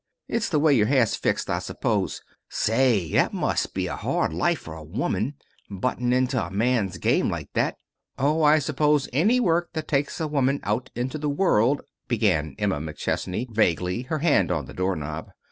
It's 0.27 0.49
the 0.49 0.57
way 0.57 0.73
your 0.73 0.87
hair's 0.87 1.13
fixed, 1.15 1.47
I 1.47 1.59
suppose. 1.59 2.23
Say, 2.49 3.11
that 3.11 3.33
must 3.35 3.75
be 3.75 3.85
a 3.85 3.95
hard 3.95 4.33
life 4.33 4.57
for 4.57 4.73
a 4.73 4.83
woman 4.83 5.35
buttin' 5.69 6.11
into 6.11 6.43
a 6.43 6.49
man's 6.49 6.97
game 6.97 7.29
like 7.29 7.53
that." 7.53 7.77
"Oh, 8.17 8.41
I 8.41 8.57
suppose 8.57 9.07
any 9.13 9.39
work 9.39 9.69
that 9.73 9.87
takes 9.87 10.19
a 10.19 10.27
woman 10.27 10.59
out 10.63 10.89
into 10.95 11.19
the 11.19 11.29
world" 11.29 11.83
began 12.07 12.55
Emma 12.57 12.79
McChesney 12.79 13.45
vaguely, 13.53 14.01
her 14.01 14.17
hand 14.17 14.49
on 14.49 14.65
the 14.65 14.73
door 14.73 14.95
knob. 14.95 15.29